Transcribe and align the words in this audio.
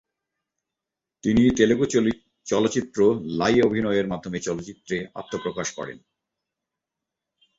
তিনি 1.23 1.43
তেলুগু 1.57 1.85
চলচ্চিত্র 2.47 2.99
"লাই"য়ে 3.39 3.65
অভিনয়ের 3.65 4.07
মাধ্যমে 4.07 4.39
চলচ্চিত্রে 4.39 4.97
আত্মপ্রকাশ 5.15 5.67
করেন। 5.75 5.97